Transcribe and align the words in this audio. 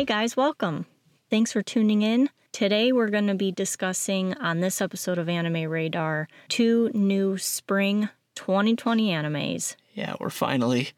Hey 0.00 0.06
guys, 0.06 0.34
welcome. 0.34 0.86
Thanks 1.28 1.52
for 1.52 1.60
tuning 1.60 2.00
in. 2.00 2.30
Today 2.52 2.90
we're 2.90 3.10
going 3.10 3.26
to 3.26 3.34
be 3.34 3.52
discussing 3.52 4.32
on 4.38 4.60
this 4.60 4.80
episode 4.80 5.18
of 5.18 5.28
Anime 5.28 5.68
Radar 5.70 6.26
two 6.48 6.90
new 6.94 7.36
spring 7.36 8.08
2020 8.34 9.10
animes. 9.10 9.76
Yeah, 9.92 10.14
we're 10.18 10.30
finally 10.30 10.92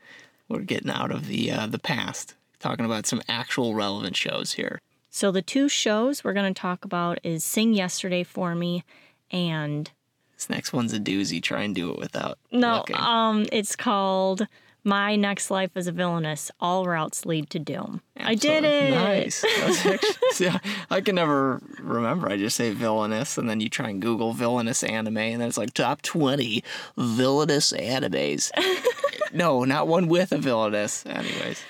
we're 0.48 0.60
getting 0.60 0.88
out 0.88 1.10
of 1.10 1.26
the 1.26 1.50
uh, 1.50 1.66
the 1.66 1.80
past, 1.80 2.36
talking 2.60 2.84
about 2.84 3.06
some 3.06 3.20
actual 3.26 3.74
relevant 3.74 4.14
shows 4.14 4.52
here. 4.52 4.78
So 5.10 5.32
the 5.32 5.42
two 5.42 5.68
shows 5.68 6.22
we're 6.22 6.32
going 6.32 6.54
to 6.54 6.60
talk 6.60 6.84
about 6.84 7.18
is 7.24 7.42
Sing 7.42 7.74
Yesterday 7.74 8.22
for 8.22 8.54
Me 8.54 8.84
and 9.32 9.90
This 10.36 10.48
next 10.48 10.72
one's 10.72 10.92
a 10.92 11.00
doozy. 11.00 11.42
Try 11.42 11.64
and 11.64 11.74
do 11.74 11.90
it 11.90 11.98
without 11.98 12.38
no, 12.52 12.76
looking. 12.76 12.94
um 12.94 13.46
it's 13.50 13.74
called 13.74 14.46
My 14.84 15.16
Next 15.16 15.50
Life 15.50 15.72
as 15.74 15.88
a 15.88 15.92
Villainess. 15.92 16.52
All 16.60 16.86
routes 16.86 17.26
lead 17.26 17.50
to 17.50 17.58
doom. 17.58 18.00
I 18.24 18.34
did 18.34 18.64
it. 18.64 18.90
Nice. 18.90 19.44
Yeah, 20.40 20.58
I 20.90 21.02
can 21.02 21.14
never 21.14 21.60
remember. 21.78 22.28
I 22.28 22.36
just 22.38 22.56
say 22.56 22.70
villainous, 22.70 23.36
and 23.36 23.48
then 23.48 23.60
you 23.60 23.68
try 23.68 23.90
and 23.90 24.00
Google 24.00 24.32
villainous 24.32 24.82
anime, 24.82 25.18
and 25.18 25.40
then 25.40 25.48
it's 25.48 25.58
like 25.58 25.74
top 25.74 26.00
twenty 26.02 26.64
villainous 26.96 27.72
animes. 27.72 28.50
no, 29.32 29.64
not 29.64 29.86
one 29.88 30.08
with 30.08 30.32
a 30.32 30.38
villainous. 30.38 31.04
Anyways, 31.06 31.62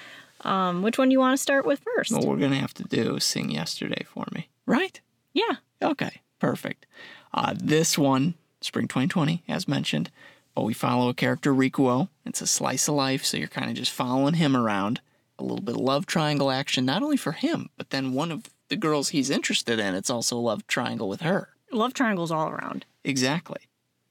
Um 0.42 0.83
which 0.83 0.97
one 0.97 1.09
do 1.09 1.12
you 1.12 1.19
want 1.19 1.37
to 1.37 1.42
start 1.42 1.66
with 1.66 1.80
first? 1.80 2.12
what 2.12 2.25
we're 2.25 2.37
gonna 2.37 2.55
have 2.56 2.75
to 2.75 2.84
do 2.84 3.19
sing 3.19 3.50
yesterday 3.50 4.05
for 4.06 4.25
me, 4.33 4.48
right? 4.64 5.00
Yeah. 5.34 5.56
Okay, 5.83 6.23
perfect. 6.39 6.86
Uh, 7.34 7.55
this 7.58 7.98
one, 7.98 8.34
Spring 8.61 8.86
2020, 8.86 9.42
as 9.48 9.67
mentioned, 9.67 10.11
but 10.55 10.62
we 10.62 10.73
follow 10.73 11.08
a 11.08 11.14
character, 11.14 11.53
Rikuo. 11.53 12.08
It's 12.25 12.41
a 12.41 12.47
slice 12.47 12.86
of 12.89 12.95
life, 12.95 13.25
so 13.25 13.36
you're 13.36 13.48
kind 13.48 13.69
of 13.70 13.77
just 13.77 13.91
following 13.91 14.34
him 14.34 14.56
around. 14.56 15.00
A 15.43 15.45
little 15.45 15.65
bit 15.65 15.75
of 15.75 15.81
love 15.81 16.07
triangle 16.07 16.53
action, 16.53 16.85
not 16.85 17.03
only 17.03 17.17
for 17.17 17.33
him, 17.33 17.69
but 17.77 17.91
then 17.91 18.12
one 18.12 18.31
of 18.31 18.45
the 18.69 18.77
girls 18.77 19.09
he's 19.09 19.29
interested 19.29 19.81
in, 19.81 19.97
it's 19.97 20.09
also 20.09 20.37
a 20.37 20.39
love 20.39 20.65
triangle 20.69 21.09
with 21.09 21.23
her. 21.23 21.48
Love 21.73 21.95
triangles 21.95 22.31
all 22.31 22.48
around. 22.48 22.85
Exactly. 23.03 23.63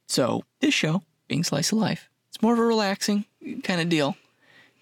So, 0.10 0.44
this 0.60 0.74
show, 0.74 1.04
being 1.30 1.46
slice 1.46 1.72
of 1.72 1.78
life, 1.78 2.10
it's 2.30 2.42
more 2.42 2.52
of 2.52 2.60
a 2.60 2.64
relaxing 2.64 3.24
kind 3.64 3.80
of 3.80 3.88
deal. 3.88 4.18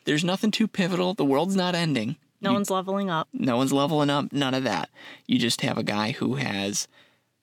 There's 0.06 0.24
nothing 0.24 0.50
too 0.50 0.68
pivotal. 0.68 1.14
The 1.14 1.24
world's 1.24 1.56
not 1.56 1.76
ending. 1.76 2.16
No 2.42 2.54
one's 2.54 2.72
leveling 2.72 3.12
up. 3.12 3.28
No 3.32 3.58
one's 3.58 3.72
leveling 3.74 4.10
up, 4.10 4.34
none 4.34 4.56
of 4.56 4.64
that. 4.64 4.90
You 5.28 5.38
just 5.38 5.62
have 5.62 5.78
a 5.78 5.84
guy 5.84 6.14
who 6.14 6.36
has 6.36 6.88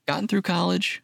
gotten 0.09 0.27
through 0.27 0.43
college. 0.43 1.01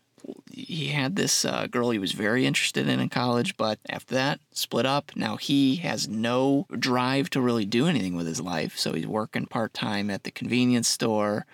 He 0.50 0.88
had 0.88 1.16
this 1.16 1.44
uh, 1.44 1.66
girl 1.66 1.90
he 1.90 1.98
was 1.98 2.12
very 2.12 2.46
interested 2.46 2.88
in 2.88 3.00
in 3.00 3.08
college, 3.08 3.56
but 3.56 3.78
after 3.88 4.14
that, 4.14 4.40
split 4.52 4.86
up. 4.86 5.12
Now 5.16 5.36
he 5.36 5.76
has 5.76 6.08
no 6.08 6.66
drive 6.78 7.30
to 7.30 7.40
really 7.40 7.64
do 7.64 7.86
anything 7.86 8.14
with 8.14 8.26
his 8.26 8.40
life, 8.40 8.78
so 8.78 8.92
he's 8.92 9.06
working 9.06 9.46
part 9.46 9.74
time 9.74 10.10
at 10.10 10.24
the 10.24 10.30
convenience 10.30 10.88
store. 10.88 11.46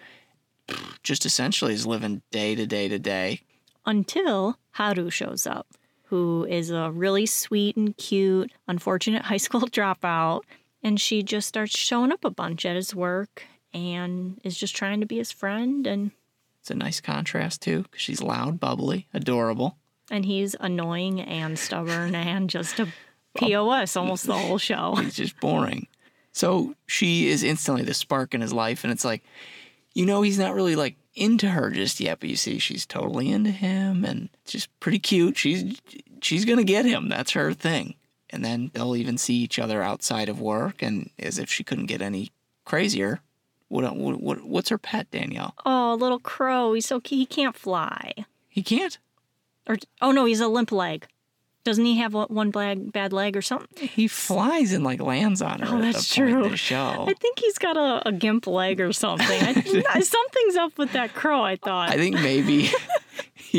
Just 1.03 1.25
essentially 1.25 1.73
is 1.73 1.87
living 1.87 2.23
day 2.31 2.55
to 2.55 2.67
day 2.67 2.89
to 2.89 2.99
day. 2.99 3.41
until 3.87 4.59
Haru 4.73 5.09
shows 5.09 5.47
up, 5.47 5.67
who 6.05 6.45
is 6.49 6.71
a 6.71 6.91
really 6.91 7.25
sweet 7.25 7.75
and 7.77 7.97
cute, 7.97 8.53
unfortunate 8.67 9.23
high 9.31 9.39
school 9.39 9.63
dropout. 9.63 10.43
And 10.83 11.01
she 11.01 11.23
just 11.23 11.49
starts 11.49 11.77
showing 11.77 12.13
up 12.13 12.25
a 12.25 12.31
bunch 12.31 12.65
at 12.67 12.77
his 12.77 12.95
work 12.95 13.45
and 13.73 14.41
is 14.45 14.57
just 14.57 14.77
trying 14.77 15.01
to 15.01 15.07
be 15.07 15.17
his 15.17 15.33
friend. 15.33 15.87
And, 15.87 16.11
It's 16.69 16.75
a 16.75 16.77
nice 16.77 17.01
contrast 17.01 17.63
too, 17.63 17.85
because 17.85 18.03
she's 18.03 18.21
loud, 18.21 18.61
bubbly, 18.61 19.09
adorable. 19.15 19.79
and 20.11 20.27
he's 20.27 20.55
annoying 20.61 21.19
and 21.19 21.59
stubborn 21.59 22.15
and 22.15 22.51
just 22.51 22.79
a 22.79 22.89
POS 23.39 23.97
almost 23.97 24.27
the 24.27 24.35
whole 24.37 24.59
show. 24.59 24.95
He's 24.97 25.15
just 25.17 25.41
boring. 25.41 25.87
So 26.33 26.75
she 26.87 27.29
is 27.29 27.43
instantly 27.43 27.85
the 27.85 27.95
spark 27.95 28.35
in 28.35 28.43
his 28.43 28.53
life, 28.53 28.85
and 28.85 28.93
it's 28.93 29.05
like, 29.05 29.25
you 29.95 30.05
know, 30.05 30.21
he's 30.21 30.39
not 30.39 30.55
really 30.55 30.77
like 30.77 30.97
into 31.15 31.49
her 31.49 31.71
just 31.71 32.01
yet, 32.01 32.21
but 32.21 32.29
you 32.29 32.37
see 32.37 32.59
she's 32.59 32.85
totally 32.85 33.31
into 33.31 33.51
him, 33.51 34.05
and 34.05 34.29
just 34.45 34.69
pretty 34.79 34.99
cute. 34.99 35.39
She's 35.39 35.81
she's 36.21 36.45
gonna 36.45 36.65
get 36.65 36.85
him. 36.85 37.09
That's 37.09 37.31
her 37.33 37.55
thing. 37.55 37.95
And 38.29 38.45
then 38.45 38.71
they'll 38.75 38.95
even 38.95 39.17
see 39.17 39.37
each 39.37 39.59
other 39.59 39.83
outside 39.83 40.29
of 40.29 40.39
work, 40.39 40.83
and 40.83 41.09
as 41.19 41.39
if 41.39 41.51
she 41.51 41.65
couldn't 41.65 41.87
get 41.87 42.03
any 42.03 42.31
crazier. 42.67 43.21
What 43.69 43.85
uh, 43.85 43.91
what, 43.91 44.21
what 44.21 44.45
what's 44.45 44.71
her 44.71 44.79
pet, 44.79 45.11
Danielle? 45.11 45.55
Oh, 45.67 45.93
a 45.93 45.97
little 45.97 46.19
crow. 46.19 46.73
He's 46.73 46.87
so. 46.87 47.01
He 47.05 47.27
can't 47.27 47.57
fly. 47.57 48.13
He 48.49 48.63
can't. 48.63 48.99
Or, 49.69 49.77
oh 50.01 50.11
no, 50.11 50.25
he's 50.25 50.41
a 50.41 50.49
limp 50.49 50.73
leg. 50.73 51.07
Doesn't 51.65 51.85
he 51.85 51.99
have 51.99 52.15
one- 52.15 52.51
bad, 52.51 52.93
bad 52.93 53.13
leg 53.13 53.37
or 53.37 53.43
something? 53.43 53.87
He 53.89 54.09
flies 54.09 54.73
and 54.73 54.83
like 54.85 55.03
lands 55.03 55.43
on 55.43 55.61
her. 55.61 55.67
Oh, 55.69 55.77
at 55.77 55.83
that's 55.83 56.15
the 56.15 56.21
point 56.23 56.31
in 56.31 56.41
true. 56.41 56.51
The 56.51 56.57
show. 56.57 57.05
I 57.07 57.13
think 57.13 57.39
he's 57.41 57.59
got 57.59 57.77
a, 57.77 58.09
a 58.09 58.13
gimp 58.13 58.47
leg 58.47 58.81
or 58.81 58.93
something. 58.95 59.27
I, 59.29 59.53
something's 60.01 60.57
up 60.57 60.79
with 60.79 60.93
that 60.93 61.13
crow, 61.15 61.43
I 61.43 61.57
thought. 61.57 61.91
I 61.91 61.97
think 61.97 62.15
maybe 62.15 62.71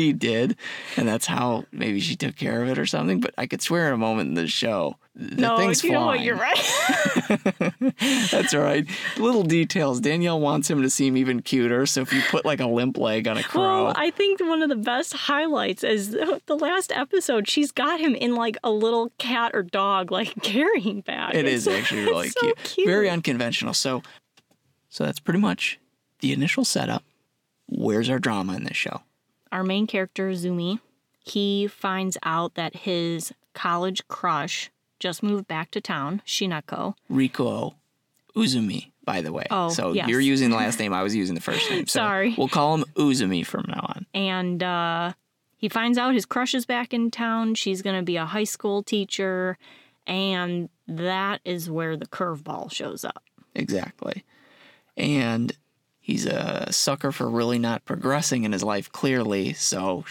he 0.04 0.12
did, 0.12 0.56
and 0.96 1.06
that's 1.08 1.26
how 1.26 1.64
maybe 1.72 2.00
she 2.00 2.16
took 2.16 2.36
care 2.36 2.62
of 2.62 2.68
it 2.68 2.78
or 2.78 2.86
something. 2.86 3.20
But 3.20 3.34
I 3.38 3.46
could 3.46 3.62
swear 3.62 3.88
in 3.88 3.94
a 3.94 3.98
moment 3.98 4.28
in 4.28 4.34
the 4.34 4.46
show, 4.46 4.96
the 5.14 5.36
no, 5.42 5.56
thing's 5.58 5.82
you 5.84 5.92
know 5.92 6.06
what? 6.06 6.20
You're 6.20 6.36
right. 6.36 6.56
That's 8.30 8.54
all 8.54 8.60
right. 8.62 8.86
Little 9.18 9.42
details. 9.42 10.00
Danielle 10.00 10.40
wants 10.40 10.70
him 10.70 10.82
to 10.82 10.90
seem 10.90 11.16
even 11.16 11.42
cuter, 11.42 11.84
so 11.86 12.00
if 12.02 12.12
you 12.12 12.22
put 12.30 12.44
like 12.44 12.60
a 12.60 12.66
limp 12.66 12.96
leg 12.96 13.26
on 13.28 13.36
a 13.36 13.42
crow, 13.42 13.84
well, 13.86 13.92
I 13.96 14.10
think 14.10 14.40
one 14.40 14.62
of 14.62 14.68
the 14.68 14.76
best 14.76 15.12
highlights 15.12 15.84
is 15.84 16.10
the 16.46 16.56
last 16.56 16.92
episode. 16.92 17.48
She's 17.48 17.70
got 17.72 18.00
him 18.00 18.14
in 18.14 18.34
like 18.34 18.56
a 18.64 18.70
little 18.70 19.12
cat 19.18 19.52
or 19.54 19.62
dog 19.62 20.10
like 20.10 20.34
carrying 20.42 21.00
bag. 21.02 21.34
it 21.34 21.44
It's 21.44 21.66
is 21.66 21.68
actually 21.68 22.04
really 22.04 22.28
so 22.30 22.40
cute. 22.40 22.56
cute. 22.62 22.86
very 22.86 23.08
unconventional. 23.10 23.74
So, 23.74 24.02
so 24.88 25.04
that's 25.04 25.20
pretty 25.20 25.40
much 25.40 25.78
the 26.20 26.32
initial 26.32 26.64
setup. 26.64 27.02
Where's 27.68 28.08
our 28.10 28.18
drama 28.18 28.54
in 28.54 28.64
this 28.64 28.76
show? 28.76 29.02
Our 29.52 29.62
main 29.64 29.86
character, 29.86 30.30
Zumi, 30.30 30.80
he 31.20 31.66
finds 31.66 32.16
out 32.22 32.54
that 32.54 32.76
his 32.76 33.32
college 33.54 34.06
crush 34.08 34.70
just 34.98 35.22
moved 35.22 35.48
back 35.48 35.70
to 35.72 35.80
town, 35.80 36.22
Shinako. 36.26 36.94
Rikuo 37.10 37.74
Uozumi, 38.36 38.90
by 39.04 39.20
the 39.20 39.32
way. 39.32 39.46
Oh, 39.50 39.70
so 39.70 39.92
yes. 39.92 40.08
you're 40.08 40.20
using 40.20 40.50
the 40.50 40.56
last 40.56 40.78
name. 40.78 40.92
I 40.92 41.02
was 41.02 41.16
using 41.16 41.34
the 41.34 41.40
first 41.40 41.68
name. 41.70 41.86
So 41.86 41.98
Sorry. 41.98 42.34
We'll 42.36 42.48
call 42.48 42.74
him 42.76 42.84
Uozumi 42.94 43.44
from 43.44 43.64
now 43.68 43.86
on. 43.88 44.06
and 44.14 44.62
uh, 44.62 45.12
he 45.56 45.68
finds 45.68 45.98
out 45.98 46.14
his 46.14 46.26
crush 46.26 46.54
is 46.54 46.64
back 46.64 46.94
in 46.94 47.10
town. 47.10 47.54
She's 47.54 47.82
going 47.82 47.96
to 47.96 48.02
be 48.02 48.16
a 48.16 48.26
high 48.26 48.44
school 48.44 48.82
teacher, 48.82 49.58
and 50.06 50.68
that 50.86 51.40
is 51.44 51.68
where 51.70 51.96
the 51.96 52.06
curveball 52.06 52.72
shows 52.72 53.04
up. 53.04 53.24
Exactly. 53.54 54.24
And 54.96 55.52
he's 56.10 56.26
a 56.26 56.72
sucker 56.72 57.12
for 57.12 57.30
really 57.30 57.58
not 57.58 57.84
progressing 57.84 58.44
in 58.44 58.52
his 58.52 58.64
life, 58.64 58.90
clearly. 58.90 59.52
So, 59.52 60.04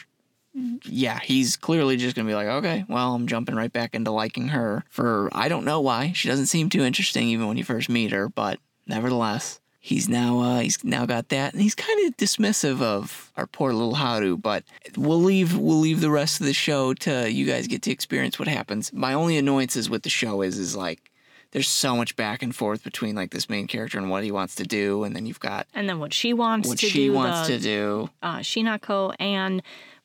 yeah, 0.86 1.20
he's 1.20 1.58
clearly 1.58 1.98
just 1.98 2.16
to 2.16 2.24
be 2.24 2.34
like, 2.34 2.48
okay, 2.48 2.86
well, 2.88 3.14
I'm 3.16 3.28
jumping 3.28 3.56
right 3.56 3.72
back 3.72 3.94
into 3.94 4.12
liking 4.12 4.50
her 4.50 4.86
for 4.90 5.30
I 5.34 5.50
don't 5.50 5.66
know 5.66 5.82
why. 5.82 6.14
She 6.16 6.28
doesn't 6.28 6.48
seem 6.48 6.70
too 6.70 6.84
interesting 6.84 7.28
even 7.28 7.48
when 7.48 7.58
you 7.58 7.64
first 7.64 7.90
meet 7.90 8.12
her, 8.12 8.30
but 8.30 8.60
nevertheless. 8.88 9.60
He's 9.82 10.10
now 10.10 10.40
uh, 10.42 10.60
he's 10.60 10.84
now 10.84 11.06
got 11.06 11.30
that, 11.30 11.54
and 11.54 11.62
he's 11.62 11.74
kind 11.74 12.06
of 12.06 12.18
dismissive 12.18 12.82
of 12.82 13.32
our 13.38 13.48
poor 13.48 13.72
little 13.72 13.96
Haru. 13.96 14.36
But 14.36 14.66
we'll 14.98 15.22
leave 15.22 15.58
we'll 15.58 15.80
leave 15.80 16.02
the 16.02 16.12
rest 16.12 16.42
of 16.42 16.46
the 16.46 16.54
show 16.54 16.94
to 16.96 17.32
you 17.32 17.46
guys 17.46 17.66
get 17.66 17.82
to 17.84 17.92
experience 17.92 18.38
what 18.38 18.50
happens. 18.50 18.92
My 18.92 19.14
only 19.14 19.38
annoyances 19.38 19.90
with 19.90 20.04
the 20.04 20.10
show 20.10 20.42
is 20.42 20.60
is 20.60 20.76
like 20.76 21.10
there's 21.52 21.68
so 21.68 21.96
much 21.96 22.16
back 22.16 22.44
and 22.44 22.56
forth 22.56 22.84
between 22.84 23.16
like 23.16 23.32
this 23.32 23.50
main 23.50 23.68
character 23.68 23.98
and 23.98 24.10
what 24.10 24.24
he 24.24 24.32
wants 24.32 24.56
to 24.56 24.64
do, 24.64 25.04
and 25.04 25.16
then 25.16 25.26
you've 25.26 25.40
got 25.40 25.68
And 25.74 25.90
then 25.90 26.00
what 26.00 26.14
she 26.14 26.34
wants 26.34 26.68
what 26.68 26.78
to 26.80 26.90
she 26.90 27.06
do, 27.08 27.14
wants 27.14 27.48
the, 27.48 27.58
to 27.58 27.64
do. 27.64 28.10
uh, 28.22 28.38
Shinako, 28.40 29.16
and 29.20 29.62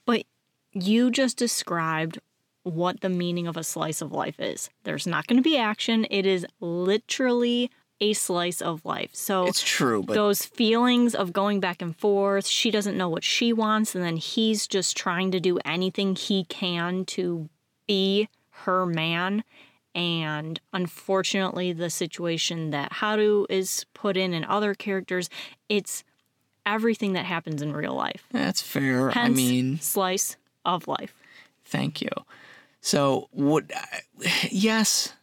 but 0.06 0.24
you 0.72 1.10
just 1.10 1.36
described 1.36 2.18
what 2.62 3.00
the 3.00 3.10
meaning 3.10 3.46
of 3.46 3.56
a 3.56 3.64
slice 3.64 4.00
of 4.00 4.10
life 4.10 4.40
is. 4.40 4.70
There's 4.84 5.06
not 5.06 5.26
going 5.26 5.36
to 5.36 5.42
be 5.42 5.58
action. 5.58 6.06
It 6.10 6.24
is 6.24 6.46
literally 6.60 7.70
a 8.00 8.12
slice 8.14 8.60
of 8.60 8.84
life. 8.84 9.10
So 9.12 9.46
It's 9.46 9.62
true, 9.62 10.02
but 10.02 10.14
those 10.14 10.44
feelings 10.44 11.14
of 11.14 11.32
going 11.32 11.60
back 11.60 11.80
and 11.82 11.96
forth, 11.96 12.46
she 12.46 12.70
doesn't 12.70 12.96
know 12.96 13.08
what 13.08 13.22
she 13.22 13.52
wants, 13.52 13.94
and 13.94 14.02
then 14.02 14.16
he's 14.16 14.66
just 14.66 14.96
trying 14.96 15.30
to 15.32 15.40
do 15.40 15.58
anything 15.64 16.16
he 16.16 16.44
can 16.44 17.04
to 17.06 17.48
be 17.86 18.28
her 18.64 18.86
man. 18.86 19.44
And 19.94 20.60
unfortunately, 20.72 21.72
the 21.72 21.90
situation 21.90 22.70
that 22.70 22.94
Haru 22.94 23.46
is 23.48 23.86
put 23.94 24.16
in 24.16 24.34
and 24.34 24.44
other 24.44 24.74
characters, 24.74 25.30
it's 25.68 26.02
everything 26.66 27.12
that 27.12 27.24
happens 27.24 27.62
in 27.62 27.72
real 27.72 27.94
life. 27.94 28.24
that's 28.32 28.60
fair. 28.60 29.16
I 29.16 29.28
mean, 29.28 29.78
slice 29.80 30.36
of 30.64 30.88
life. 30.88 31.14
thank 31.64 32.00
you. 32.02 32.10
So 32.80 33.28
what? 33.30 33.64
Yes, 34.50 35.14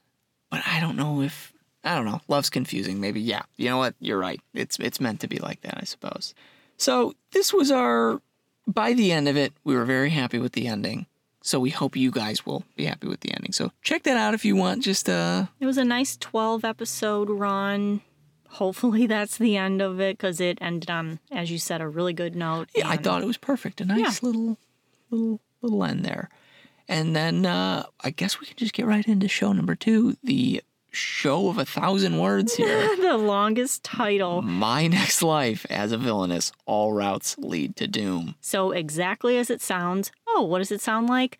but 0.50 0.62
I 0.66 0.80
don't 0.80 0.96
know 0.96 1.22
if 1.22 1.54
I 1.84 1.96
don't 1.96 2.06
know. 2.06 2.22
Love's 2.28 2.50
confusing. 2.50 3.00
Maybe 3.00 3.22
yeah. 3.22 3.44
You 3.58 3.70
know 3.70 3.78
what? 3.78 3.96
You're 4.00 4.18
right. 4.20 4.40
It's 4.54 4.80
it's 4.80 5.00
meant 5.00 5.20
to 5.22 5.28
be 5.28 5.40
like 5.40 5.62
that, 5.62 5.78
I 5.78 5.84
suppose. 5.86 6.34
So 6.78 7.14
this 7.32 7.54
was 7.54 7.72
our. 7.72 8.22
By 8.68 8.94
the 8.94 9.12
end 9.12 9.28
of 9.28 9.36
it, 9.36 9.54
we 9.64 9.76
were 9.76 9.86
very 9.86 10.12
happy 10.12 10.38
with 10.38 10.54
the 10.54 10.68
ending. 10.68 11.08
So 11.44 11.60
we 11.60 11.72
hope 11.72 11.96
you 11.96 12.12
guys 12.12 12.46
will 12.46 12.64
be 12.76 12.86
happy 12.86 13.08
with 13.08 13.22
the 13.22 13.32
ending. 13.34 13.52
So 13.52 13.72
check 13.82 14.04
that 14.04 14.16
out 14.18 14.34
if 14.34 14.46
you 14.46 14.56
want. 14.56 14.84
Just 14.84 15.10
uh, 15.10 15.46
It 15.60 15.66
was 15.66 15.78
a 15.78 15.84
nice 15.84 16.16
12 16.18 16.64
episode 16.64 17.30
run. 17.30 18.02
hopefully 18.48 19.08
that's 19.16 19.38
the 19.38 19.58
end 19.58 19.82
of 19.82 20.00
it 20.00 20.18
because 20.18 20.40
it 20.40 20.58
ended 20.62 20.90
on, 20.92 21.20
as 21.32 21.50
you 21.52 21.58
said, 21.58 21.82
a 21.82 21.88
really 21.88 22.14
good 22.14 22.36
note. 22.36 22.70
Yeah, 22.76 22.88
I 22.90 22.98
thought 22.98 23.22
it 23.24 23.28
was 23.28 23.38
perfect. 23.38 23.82
A 23.82 23.86
nice 23.86 24.22
little, 24.22 24.58
little, 25.10 25.40
little 25.62 25.84
end 25.84 26.06
there. 26.06 26.30
And 26.88 27.16
then 27.16 27.46
uh, 27.46 27.86
I 28.02 28.10
guess 28.10 28.40
we 28.40 28.46
can 28.46 28.58
just 28.58 28.74
get 28.74 28.86
right 28.86 29.08
into 29.08 29.28
show 29.28 29.54
number 29.54 29.76
two, 29.76 30.18
the 30.24 30.62
show 30.92 31.50
of 31.50 31.58
a 31.58 31.66
thousand 31.66 32.20
words 32.20 32.56
here. 32.56 32.96
the 33.02 33.18
longest 33.18 33.84
title. 33.84 34.42
My 34.42 34.88
next 34.88 35.22
life 35.22 35.66
as 35.70 35.92
a 35.92 35.98
villainess. 35.98 36.52
All 36.66 36.94
routes 36.94 37.38
lead 37.38 37.76
to 37.78 37.88
doom. 37.88 38.36
So, 38.42 38.72
exactly 38.72 39.38
as 39.38 39.50
it 39.50 39.62
sounds. 39.62 40.12
Oh, 40.28 40.44
what 40.44 40.60
does 40.60 40.72
it 40.72 40.82
sound 40.82 41.10
like? 41.10 41.38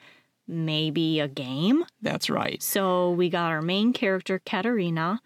Maybe 0.48 1.20
a 1.20 1.28
game? 1.28 1.86
That's 2.02 2.30
right. 2.30 2.62
So, 2.64 3.12
we 3.12 3.30
got 3.30 3.52
our 3.52 3.62
main 3.62 3.94
character, 3.94 4.40
Catarina. 4.40 5.22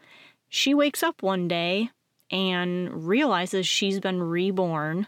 She 0.50 0.74
wakes 0.74 1.04
up 1.04 1.21
one 1.21 1.48
day 1.48 1.89
and 2.31 3.07
realizes 3.07 3.68
she's 3.68 4.00
been 4.00 4.21
reborn 4.21 5.07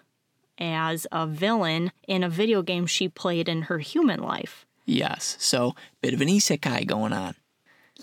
as 0.59 1.05
a 1.11 1.27
villain 1.27 1.91
in 2.07 2.23
a 2.23 2.29
video 2.29 2.61
game 2.61 2.85
she 2.85 3.09
played 3.09 3.47
in 3.49 3.63
her 3.63 3.79
human 3.79 4.21
life. 4.21 4.65
Yes. 4.85 5.35
So, 5.39 5.75
bit 6.01 6.13
of 6.13 6.21
an 6.21 6.27
isekai 6.27 6.87
going 6.87 7.13
on. 7.13 7.35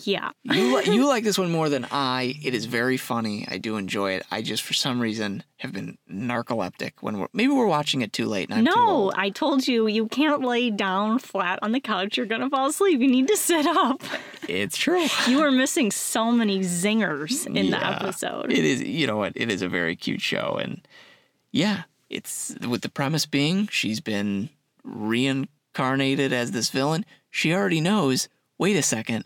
Yeah. 0.03 0.31
You, 0.43 0.75
li- 0.77 0.93
you 0.95 1.07
like 1.07 1.23
this 1.23 1.37
one 1.37 1.51
more 1.51 1.69
than 1.69 1.87
I. 1.91 2.35
It 2.43 2.53
is 2.53 2.65
very 2.65 2.97
funny. 2.97 3.47
I 3.49 3.57
do 3.57 3.77
enjoy 3.77 4.11
it. 4.13 4.25
I 4.31 4.41
just, 4.41 4.63
for 4.63 4.73
some 4.73 4.99
reason, 4.99 5.43
have 5.57 5.71
been 5.71 5.97
narcoleptic 6.11 6.93
when 7.01 7.19
we're 7.19 7.27
maybe 7.33 7.53
we're 7.53 7.65
watching 7.65 8.01
it 8.01 8.11
too 8.13 8.25
late. 8.25 8.49
And 8.49 8.59
I'm 8.59 8.63
no. 8.65 9.11
I 9.15 9.29
told 9.29 9.67
you, 9.67 9.87
you 9.87 10.07
can't 10.07 10.41
lay 10.41 10.69
down 10.69 11.19
flat 11.19 11.59
on 11.61 11.71
the 11.71 11.79
couch. 11.79 12.17
You're 12.17 12.25
going 12.25 12.41
to 12.41 12.49
fall 12.49 12.67
asleep. 12.67 12.99
You 12.99 13.07
need 13.07 13.27
to 13.29 13.37
sit 13.37 13.65
up. 13.65 14.01
It's 14.47 14.77
true. 14.77 15.05
You 15.27 15.39
were 15.41 15.51
missing 15.51 15.91
so 15.91 16.31
many 16.31 16.59
zingers 16.59 17.47
in 17.47 17.71
the 17.71 17.83
episode. 17.83 18.51
It 18.51 18.63
is, 18.63 18.83
you 18.83 19.07
know 19.07 19.17
what? 19.17 19.33
It 19.35 19.51
is 19.51 19.61
a 19.61 19.69
very 19.69 19.95
cute 19.95 20.21
show, 20.21 20.59
and 20.61 20.85
yeah, 21.51 21.83
it's 22.09 22.55
with 22.67 22.81
the 22.81 22.89
premise 22.89 23.25
being 23.25 23.67
she's 23.71 23.99
been 24.01 24.49
reincarnated 24.83 26.33
as 26.33 26.51
this 26.51 26.69
villain. 26.69 27.05
She 27.31 27.53
already 27.53 27.81
knows. 27.81 28.29
Wait 28.57 28.75
a 28.77 28.81
second. 28.81 29.25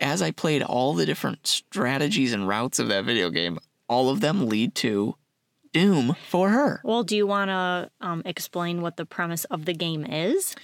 As 0.00 0.22
I 0.22 0.30
played 0.30 0.62
all 0.62 0.94
the 0.94 1.06
different 1.06 1.46
strategies 1.46 2.32
and 2.32 2.48
routes 2.48 2.78
of 2.78 2.88
that 2.88 3.04
video 3.04 3.30
game, 3.30 3.58
all 3.88 4.08
of 4.08 4.20
them 4.20 4.48
lead 4.48 4.74
to 4.76 5.14
doom 5.72 6.16
for 6.28 6.48
her. 6.50 6.80
Well, 6.82 7.02
do 7.04 7.16
you 7.16 7.26
want 7.26 7.50
to 7.50 7.90
um, 8.00 8.22
explain 8.24 8.80
what 8.80 8.96
the 8.96 9.04
premise 9.06 9.44
of 9.46 9.66
the 9.66 9.74
game 9.74 10.04
is? 10.04 10.54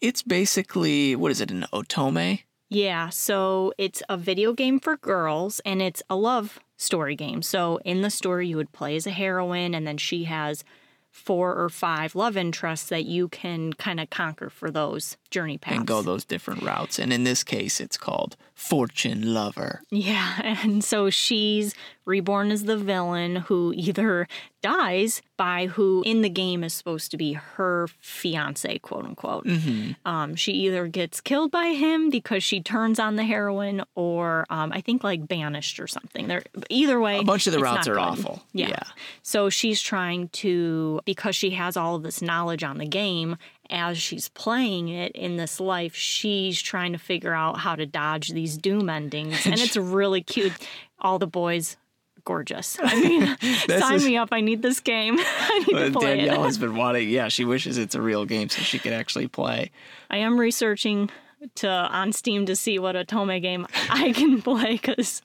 It's 0.00 0.22
basically 0.22 1.14
what 1.16 1.30
is 1.30 1.40
it? 1.40 1.50
An 1.50 1.66
otome? 1.72 2.40
Yeah, 2.70 3.08
so 3.08 3.72
it's 3.78 4.02
a 4.08 4.16
video 4.16 4.52
game 4.52 4.78
for 4.78 4.96
girls 4.96 5.60
and 5.64 5.80
it's 5.80 6.02
a 6.10 6.16
love 6.16 6.58
story 6.76 7.16
game. 7.16 7.42
So 7.42 7.78
in 7.84 8.02
the 8.02 8.10
story, 8.10 8.48
you 8.48 8.56
would 8.56 8.72
play 8.72 8.96
as 8.96 9.06
a 9.06 9.10
heroine, 9.10 9.74
and 9.74 9.86
then 9.86 9.96
she 9.96 10.24
has 10.24 10.64
four 11.10 11.56
or 11.56 11.68
five 11.68 12.14
love 12.14 12.36
interests 12.36 12.88
that 12.90 13.04
you 13.04 13.28
can 13.28 13.72
kind 13.72 13.98
of 13.98 14.10
conquer 14.10 14.50
for 14.50 14.70
those 14.70 15.16
journey 15.30 15.58
paths. 15.58 15.78
and 15.78 15.86
go 15.86 16.02
those 16.02 16.24
different 16.24 16.62
routes. 16.62 16.98
And 16.98 17.12
in 17.12 17.24
this 17.24 17.42
case, 17.42 17.80
it's 17.80 17.96
called 17.96 18.36
Fortune 18.58 19.32
Lover. 19.32 19.82
Yeah, 19.90 20.40
and 20.64 20.82
so 20.82 21.10
she's 21.10 21.74
reborn 22.04 22.50
as 22.50 22.64
the 22.64 22.76
villain 22.76 23.36
who 23.36 23.72
either 23.76 24.26
dies 24.62 25.22
by 25.36 25.66
who 25.66 26.02
in 26.04 26.22
the 26.22 26.28
game 26.28 26.64
is 26.64 26.74
supposed 26.74 27.10
to 27.12 27.16
be 27.16 27.34
her 27.34 27.86
fiance, 28.00 28.78
quote 28.80 29.04
unquote. 29.04 29.44
Mm-hmm. 29.44 29.92
Um, 30.08 30.34
she 30.34 30.52
either 30.52 30.88
gets 30.88 31.20
killed 31.20 31.52
by 31.52 31.66
him 31.68 32.10
because 32.10 32.42
she 32.42 32.60
turns 32.60 32.98
on 32.98 33.14
the 33.16 33.22
heroine, 33.24 33.84
or 33.94 34.44
um, 34.50 34.72
I 34.72 34.80
think 34.80 35.04
like 35.04 35.28
banished 35.28 35.78
or 35.78 35.86
something. 35.86 36.26
There, 36.26 36.42
either 36.68 36.98
way, 36.98 37.18
A 37.20 37.22
bunch 37.22 37.46
of 37.46 37.52
the 37.52 37.60
routes 37.60 37.86
are 37.86 37.94
good. 37.94 38.00
awful. 38.00 38.42
Yeah. 38.52 38.68
Yeah. 38.70 38.82
So 39.22 39.50
she's 39.50 39.80
trying 39.80 40.28
to, 40.30 41.00
because 41.04 41.36
she 41.36 41.50
has 41.50 41.76
all 41.76 41.94
of 41.94 42.02
this 42.02 42.20
knowledge 42.20 42.64
on 42.64 42.78
the 42.78 42.88
game, 42.88 43.36
as 43.70 43.98
she's 43.98 44.28
playing 44.30 44.88
it 44.88 45.12
in 45.12 45.36
this 45.36 45.60
life, 45.60 45.94
she's 45.94 46.60
trying 46.60 46.92
to 46.92 46.98
figure 46.98 47.34
out 47.34 47.58
how 47.58 47.74
to 47.76 47.84
dodge 47.86 48.30
these 48.30 48.56
doom 48.56 48.88
endings. 48.88 49.44
And 49.46 49.60
it's 49.60 49.76
really 49.76 50.22
cute. 50.22 50.52
All 51.00 51.18
the 51.18 51.26
boys, 51.26 51.76
gorgeous. 52.24 52.78
I 52.82 52.94
mean, 53.00 53.36
sign 53.80 53.94
is- 53.94 54.04
me 54.06 54.16
up. 54.16 54.30
I 54.32 54.40
need 54.40 54.62
this 54.62 54.80
game. 54.80 55.16
I 55.20 55.58
need 55.66 55.74
to 55.78 55.86
uh, 55.86 55.90
play 56.00 56.16
Danielle 56.16 56.42
it. 56.42 56.46
has 56.46 56.58
been 56.58 56.76
wanting. 56.76 57.08
Yeah, 57.10 57.28
she 57.28 57.44
wishes 57.44 57.78
it's 57.78 57.94
a 57.94 58.00
real 58.02 58.24
game 58.24 58.48
so 58.48 58.62
she 58.62 58.78
could 58.78 58.92
actually 58.92 59.28
play. 59.28 59.70
I 60.10 60.18
am 60.18 60.38
researching 60.40 61.10
to 61.56 61.68
on 61.68 62.12
Steam 62.12 62.46
to 62.46 62.56
see 62.56 62.78
what 62.78 62.96
otome 62.96 63.40
game 63.40 63.66
I 63.90 64.12
can 64.12 64.42
play 64.42 64.72
because 64.72 65.22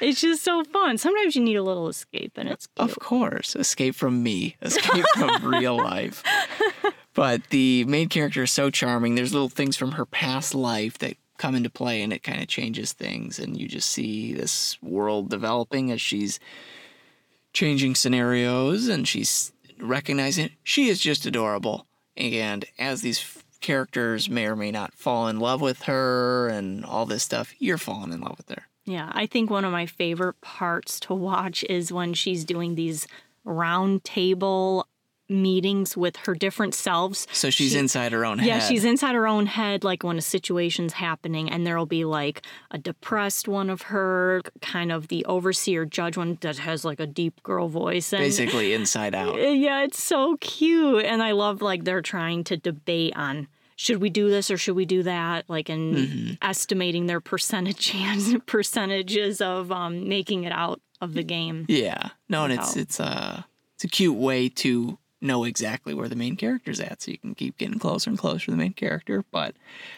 it's 0.00 0.20
just 0.20 0.44
so 0.44 0.62
fun. 0.62 0.98
Sometimes 0.98 1.34
you 1.34 1.42
need 1.42 1.56
a 1.56 1.64
little 1.64 1.88
escape, 1.88 2.32
and 2.36 2.48
it's 2.48 2.68
cute. 2.68 2.88
Of 2.90 2.98
course, 3.00 3.56
escape 3.56 3.96
from 3.96 4.22
me, 4.22 4.56
escape 4.62 5.04
from 5.16 5.44
real 5.44 5.76
life. 5.76 6.22
But 7.18 7.48
the 7.50 7.82
main 7.86 8.08
character 8.08 8.44
is 8.44 8.52
so 8.52 8.70
charming. 8.70 9.16
There's 9.16 9.32
little 9.32 9.48
things 9.48 9.76
from 9.76 9.90
her 9.90 10.06
past 10.06 10.54
life 10.54 10.98
that 10.98 11.16
come 11.36 11.56
into 11.56 11.68
play, 11.68 12.00
and 12.00 12.12
it 12.12 12.22
kind 12.22 12.40
of 12.40 12.46
changes 12.46 12.92
things. 12.92 13.40
And 13.40 13.60
you 13.60 13.66
just 13.66 13.90
see 13.90 14.32
this 14.32 14.80
world 14.84 15.28
developing 15.28 15.90
as 15.90 16.00
she's 16.00 16.38
changing 17.52 17.96
scenarios, 17.96 18.86
and 18.86 19.08
she's 19.08 19.50
recognizing 19.80 20.50
she 20.62 20.88
is 20.88 21.00
just 21.00 21.26
adorable. 21.26 21.88
And 22.16 22.64
as 22.78 23.02
these 23.02 23.42
characters 23.60 24.30
may 24.30 24.46
or 24.46 24.54
may 24.54 24.70
not 24.70 24.94
fall 24.94 25.26
in 25.26 25.40
love 25.40 25.60
with 25.60 25.82
her, 25.82 26.46
and 26.46 26.84
all 26.84 27.04
this 27.04 27.24
stuff, 27.24 27.52
you're 27.58 27.78
falling 27.78 28.12
in 28.12 28.20
love 28.20 28.36
with 28.36 28.50
her. 28.50 28.68
Yeah, 28.84 29.10
I 29.12 29.26
think 29.26 29.50
one 29.50 29.64
of 29.64 29.72
my 29.72 29.86
favorite 29.86 30.40
parts 30.40 31.00
to 31.00 31.14
watch 31.14 31.64
is 31.68 31.92
when 31.92 32.14
she's 32.14 32.44
doing 32.44 32.76
these 32.76 33.08
round 33.44 34.04
table 34.04 34.86
meetings 35.28 35.96
with 35.96 36.16
her 36.16 36.34
different 36.34 36.74
selves. 36.74 37.26
So 37.32 37.50
she's 37.50 37.72
She- 37.72 37.78
inside 37.78 38.12
her 38.12 38.24
own 38.24 38.38
head. 38.38 38.46
Yeah, 38.46 38.58
she's 38.60 38.84
inside 38.84 39.14
her 39.14 39.26
own 39.26 39.46
head, 39.46 39.84
like 39.84 40.02
when 40.02 40.18
a 40.18 40.22
situation's 40.22 40.94
happening, 40.94 41.50
and 41.50 41.66
there'll 41.66 41.86
be 41.86 42.04
like 42.04 42.42
a 42.70 42.78
depressed 42.78 43.46
one 43.48 43.68
of 43.70 43.82
her, 43.82 44.42
kind 44.62 44.90
of 44.90 45.08
the 45.08 45.24
overseer 45.26 45.84
judge 45.84 46.16
one 46.16 46.38
that 46.40 46.58
has 46.58 46.84
like 46.84 47.00
a 47.00 47.06
deep 47.06 47.42
girl 47.42 47.68
voice. 47.68 48.12
And 48.12 48.20
basically 48.22 48.72
inside 48.78 49.14
out. 49.14 49.36
yeah, 49.36 49.82
it's 49.84 50.02
so 50.02 50.36
cute. 50.40 51.04
And 51.04 51.22
I 51.22 51.32
love 51.32 51.60
like 51.62 51.84
they're 51.84 52.02
trying 52.02 52.44
to 52.44 52.56
debate 52.56 53.12
on 53.16 53.48
should 53.76 53.98
we 54.00 54.10
do 54.10 54.28
this 54.28 54.50
or 54.50 54.56
should 54.56 54.74
we 54.74 54.84
do 54.86 55.04
that? 55.04 55.44
Like 55.48 55.70
in 55.70 55.94
Mm-hmm. 55.94 56.32
estimating 56.42 57.06
their 57.06 57.20
percentage 57.20 57.92
percentages 57.92 58.36
percentages 58.46 59.40
of 59.40 59.70
um, 59.72 60.08
making 60.08 60.44
it 60.44 60.52
out 60.52 60.80
of 61.00 61.14
the 61.14 61.22
game. 61.22 61.64
Yeah. 61.68 62.08
No, 62.28 62.44
and 62.44 62.52
it's 62.52 62.76
it's 62.76 62.98
a 62.98 63.46
it's 63.76 63.84
a 63.84 63.88
cute 63.88 64.16
way 64.16 64.48
to 64.48 64.98
know 65.20 65.44
exactly 65.44 65.94
where 65.94 66.08
the 66.08 66.16
main 66.16 66.36
character's 66.36 66.80
at, 66.80 67.02
so 67.02 67.10
you 67.10 67.18
can 67.18 67.34
keep 67.34 67.58
getting 67.58 67.78
closer 67.78 68.10
and 68.10 68.18
closer 68.18 68.46
to 68.46 68.50
the 68.52 68.56
main 68.56 68.72
character. 68.72 69.24
But 69.30 69.54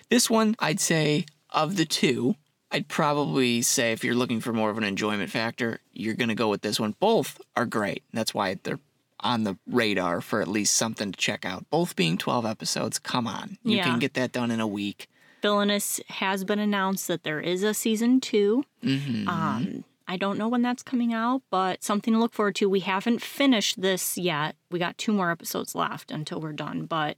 this 0.09 0.29
one, 0.31 0.57
I'd 0.59 0.81
say 0.81 1.27
of 1.51 1.77
the 1.77 1.85
two, 1.85 2.37
I'd 2.71 2.89
probably 2.89 3.63
say 3.63 3.93
if 3.93 4.05
you're 4.05 4.15
looking 4.15 4.41
for 4.41 4.53
more 4.53 4.71
of 4.71 4.79
an 4.79 4.85
enjoyment 4.85 5.31
factor, 5.31 5.81
you're 5.93 6.15
gonna 6.15 6.35
go 6.35 6.49
with 6.49 6.63
this 6.63 6.79
one. 6.81 6.95
Both 7.01 7.41
are 7.57 7.67
great. 7.67 8.03
That's 8.13 8.33
why 8.33 8.57
they're 8.63 8.79
on 9.23 9.45
the 9.45 9.59
radar 9.67 10.21
for 10.23 10.41
at 10.41 10.49
least 10.49 10.75
something 10.75 11.13
to 11.13 11.19
check 11.19 11.45
out. 11.45 11.69
Both 11.69 11.95
being 11.97 12.17
12 12.17 12.47
episodes. 12.47 12.99
Come 12.99 13.27
on, 13.27 13.59
you 13.65 13.77
Yeah. 13.77 13.85
can 13.85 13.99
get 13.99 14.15
that 14.15 14.33
done 14.33 14.51
in 14.51 14.61
a 14.61 14.67
week. 14.67 15.09
Villainous 15.43 16.01
has 16.09 16.45
been 16.45 16.59
announced 16.59 17.09
that 17.09 17.23
there 17.23 17.41
is 17.41 17.63
a 17.63 17.75
season 17.75 18.21
2 18.21 18.65
hmm 18.83 19.29
Um, 19.29 19.85
I 20.11 20.17
don't 20.17 20.39
know 20.39 20.49
when 20.49 20.63
that's 20.63 20.83
coming 20.83 21.15
out, 21.15 21.43
but 21.51 21.85
something 21.85 22.13
to 22.15 22.19
look 22.19 22.33
forward 22.33 22.57
to. 22.57 22.69
We 22.69 22.81
haven't 22.81 23.23
finished 23.23 23.81
this 23.81 24.19
yet. 24.19 24.57
We 24.69 24.81
got 24.81 24.99
two 24.99 25.13
more 25.13 25.31
episodes 25.31 25.77
left 25.77 26.11
until 26.11 26.41
we're 26.41 26.53
done. 26.53 26.87
But 26.87 27.17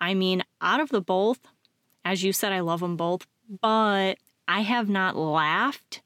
I 0.00 0.14
mean, 0.14 0.42
out 0.62 0.80
of 0.80 0.88
the 0.88 1.02
both, 1.02 1.40
as 2.02 2.22
you 2.24 2.32
said, 2.32 2.50
I 2.52 2.60
love 2.60 2.80
them 2.80 2.96
both, 2.96 3.26
but 3.60 4.14
I 4.48 4.60
have 4.62 4.88
not 4.88 5.16
laughed 5.16 6.00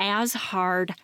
as 0.00 0.32
hard 0.32 0.96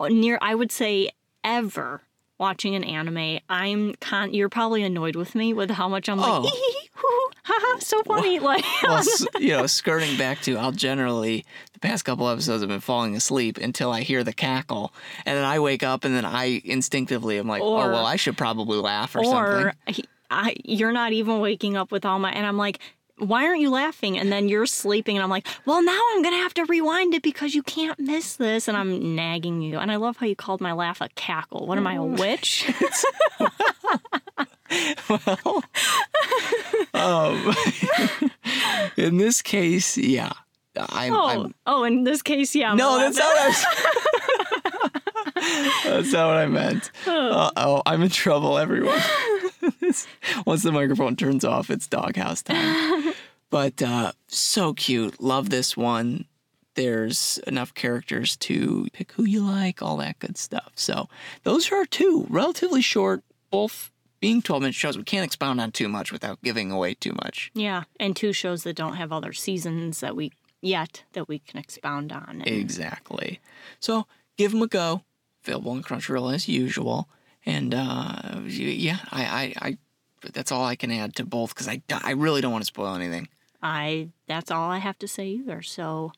uh, 0.00 0.08
near, 0.08 0.38
I 0.40 0.54
would 0.54 0.72
say, 0.72 1.10
ever 1.44 2.00
watching 2.38 2.74
an 2.74 2.84
anime. 2.84 3.40
I'm 3.50 3.94
con, 4.00 4.32
you're 4.32 4.48
probably 4.48 4.82
annoyed 4.82 5.14
with 5.14 5.34
me 5.34 5.52
with 5.52 5.70
how 5.72 5.90
much 5.90 6.08
I'm 6.08 6.16
like, 6.16 6.30
Oh. 6.32 6.42
hee 6.42 6.48
hee, 6.48 6.54
hoo, 6.54 6.78
hoo, 6.79 6.79
haha, 7.50 7.78
so 7.80 8.02
funny. 8.02 8.38
Like, 8.38 8.64
well, 8.82 9.02
you 9.38 9.50
know, 9.50 9.66
skirting 9.66 10.16
back 10.16 10.40
to, 10.42 10.56
I'll 10.56 10.72
generally 10.72 11.44
the 11.72 11.80
past 11.80 12.04
couple 12.04 12.28
episodes 12.28 12.62
I've 12.62 12.68
been 12.68 12.80
falling 12.80 13.16
asleep 13.16 13.58
until 13.58 13.92
I 13.92 14.02
hear 14.02 14.24
the 14.24 14.32
cackle, 14.32 14.92
and 15.26 15.36
then 15.36 15.44
I 15.44 15.58
wake 15.60 15.82
up, 15.82 16.04
and 16.04 16.14
then 16.14 16.24
I 16.24 16.62
instinctively 16.64 17.38
am 17.38 17.48
like, 17.48 17.62
Or- 17.62 17.84
oh 17.84 17.92
well, 17.92 18.06
I 18.06 18.16
should 18.16 18.36
probably 18.36 18.78
laugh 18.78 19.14
or, 19.14 19.20
or 19.20 19.74
something. 19.86 20.04
I, 20.30 20.54
you're 20.64 20.92
not 20.92 21.12
even 21.12 21.40
waking 21.40 21.76
up 21.76 21.90
with 21.90 22.04
all 22.04 22.20
my 22.20 22.30
and 22.30 22.46
i'm 22.46 22.56
like 22.56 22.78
why 23.18 23.44
aren't 23.46 23.60
you 23.60 23.70
laughing 23.70 24.16
and 24.16 24.30
then 24.32 24.48
you're 24.48 24.64
sleeping 24.64 25.16
and 25.16 25.24
i'm 25.24 25.28
like 25.28 25.46
well 25.66 25.82
now 25.82 26.00
i'm 26.12 26.22
gonna 26.22 26.36
have 26.36 26.54
to 26.54 26.64
rewind 26.66 27.14
it 27.14 27.22
because 27.22 27.54
you 27.54 27.62
can't 27.64 27.98
miss 27.98 28.36
this 28.36 28.68
and 28.68 28.76
i'm 28.76 29.14
nagging 29.16 29.60
you 29.60 29.78
and 29.78 29.90
i 29.90 29.96
love 29.96 30.16
how 30.18 30.26
you 30.26 30.36
called 30.36 30.60
my 30.60 30.72
laugh 30.72 31.00
a 31.00 31.08
cackle 31.16 31.66
what 31.66 31.78
am 31.78 31.86
i 31.86 31.94
a 31.94 31.98
mm. 31.98 32.18
witch 32.18 32.72
well, 35.08 35.64
um, 36.94 37.54
in 39.10 39.18
this 39.18 39.42
case, 39.42 39.96
yeah, 39.98 40.32
I'm. 40.76 41.12
oh 41.14 41.28
I'm 41.44 41.54
oh 41.66 41.84
in 41.84 42.04
this 42.04 42.22
case 42.22 42.54
yeah 42.54 42.70
I'm 42.70 42.76
no, 42.76 42.98
that's 42.98 43.16
not. 43.18 43.24
what 43.26 43.40
I 43.42 43.46
was- 43.48 43.66
That's 45.84 46.12
not 46.12 46.28
what 46.28 46.36
I 46.36 46.46
meant. 46.46 46.90
Uh 47.06 47.50
oh, 47.56 47.82
I'm 47.86 48.02
in 48.02 48.10
trouble, 48.10 48.58
everyone. 48.58 49.00
Once 50.46 50.62
the 50.62 50.72
microphone 50.72 51.16
turns 51.16 51.44
off, 51.44 51.70
it's 51.70 51.86
doghouse 51.86 52.42
time. 52.42 53.12
But 53.50 53.82
uh, 53.82 54.12
so 54.28 54.74
cute. 54.74 55.20
Love 55.20 55.50
this 55.50 55.76
one. 55.76 56.26
There's 56.74 57.38
enough 57.46 57.74
characters 57.74 58.36
to 58.38 58.86
pick 58.92 59.12
who 59.12 59.24
you 59.24 59.40
like, 59.42 59.82
all 59.82 59.96
that 59.96 60.18
good 60.18 60.36
stuff. 60.36 60.72
So 60.76 61.08
those 61.42 61.72
are 61.72 61.76
our 61.76 61.84
two 61.86 62.26
relatively 62.30 62.80
short, 62.82 63.22
both 63.50 63.90
being 64.20 64.42
12 64.42 64.62
minute 64.62 64.74
shows. 64.74 64.96
We 64.96 65.04
can't 65.04 65.24
expound 65.24 65.60
on 65.60 65.72
too 65.72 65.88
much 65.88 66.12
without 66.12 66.42
giving 66.42 66.70
away 66.70 66.94
too 66.94 67.12
much. 67.12 67.50
Yeah, 67.54 67.84
and 67.98 68.14
two 68.14 68.32
shows 68.32 68.62
that 68.64 68.76
don't 68.76 68.96
have 68.96 69.12
other 69.12 69.32
seasons 69.32 70.00
that 70.00 70.14
we 70.14 70.32
yet 70.60 71.04
that 71.12 71.28
we 71.28 71.38
can 71.38 71.58
expound 71.58 72.12
on. 72.12 72.42
And 72.44 72.46
Exactly. 72.46 73.40
So 73.78 74.06
give 74.36 74.52
them 74.52 74.62
a 74.62 74.66
go. 74.66 75.02
Available 75.44 75.72
on 75.72 75.82
Crunchyroll 75.82 76.34
as 76.34 76.48
usual. 76.48 77.08
And 77.46 77.74
uh, 77.74 78.40
yeah, 78.44 78.98
I, 79.10 79.24
I, 79.24 79.68
I, 79.68 79.78
that's 80.34 80.52
all 80.52 80.64
I 80.64 80.76
can 80.76 80.90
add 80.90 81.16
to 81.16 81.24
both 81.24 81.54
because 81.54 81.66
I, 81.66 81.82
I 81.90 82.12
really 82.12 82.42
don't 82.42 82.52
want 82.52 82.62
to 82.62 82.66
spoil 82.66 82.94
anything. 82.94 83.28
I 83.62 84.08
that's 84.26 84.50
all 84.50 84.70
I 84.70 84.78
have 84.78 84.98
to 85.00 85.08
say 85.08 85.28
either. 85.28 85.62
So 85.62 86.12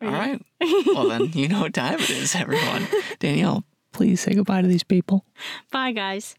All 0.00 0.08
right. 0.08 0.40
well, 0.86 1.08
then 1.08 1.32
you 1.32 1.48
know 1.48 1.62
what 1.62 1.74
time 1.74 1.98
it 1.98 2.10
is, 2.10 2.34
everyone. 2.34 2.86
Danielle, 3.18 3.64
please 3.92 4.20
say 4.20 4.34
goodbye 4.34 4.62
to 4.62 4.68
these 4.68 4.84
people. 4.84 5.24
bye 5.70 5.92
guys. 5.92 6.36